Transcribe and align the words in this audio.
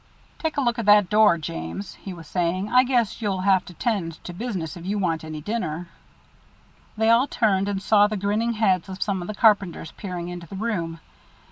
"Take 0.39 0.57
a 0.57 0.61
look 0.61 0.79
at 0.79 0.87
that 0.87 1.11
door, 1.11 1.37
James," 1.37 1.93
he 1.93 2.11
was 2.11 2.25
saying. 2.25 2.71
"I 2.73 2.83
guess 2.83 3.21
you'll 3.21 3.41
have 3.41 3.63
to 3.65 3.75
tend 3.75 4.13
to 4.23 4.33
business 4.33 4.75
if 4.75 4.83
you 4.83 4.97
want 4.97 5.23
any 5.23 5.41
dinner." 5.41 5.89
They 6.97 7.11
all 7.11 7.27
turned 7.27 7.67
and 7.69 7.79
saw 7.79 8.07
the 8.07 8.17
grinning 8.17 8.53
heads 8.53 8.89
of 8.89 8.99
some 9.03 9.21
of 9.21 9.27
the 9.27 9.35
carpenters 9.35 9.91
peering 9.91 10.29
into 10.29 10.47
the 10.47 10.55
room. 10.55 10.99